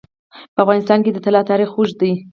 په 0.53 0.59
افغانستان 0.63 0.99
کې 1.03 1.11
د 1.13 1.17
طلا 1.25 1.41
تاریخ 1.49 1.69
اوږد 1.73 1.95
دی. 2.01 2.13